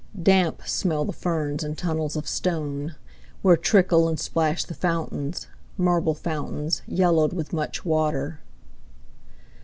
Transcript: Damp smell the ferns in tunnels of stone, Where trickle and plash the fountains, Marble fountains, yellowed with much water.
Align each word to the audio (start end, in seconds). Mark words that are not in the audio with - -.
Damp 0.23 0.63
smell 0.67 1.05
the 1.05 1.13
ferns 1.13 1.63
in 1.63 1.75
tunnels 1.75 2.15
of 2.15 2.27
stone, 2.27 2.95
Where 3.43 3.55
trickle 3.55 4.09
and 4.09 4.17
plash 4.17 4.63
the 4.63 4.73
fountains, 4.73 5.45
Marble 5.77 6.15
fountains, 6.15 6.81
yellowed 6.87 7.33
with 7.33 7.53
much 7.53 7.85
water. 7.85 8.39